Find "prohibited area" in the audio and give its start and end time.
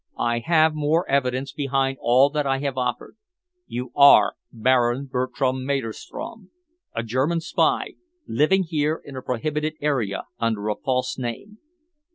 9.21-10.23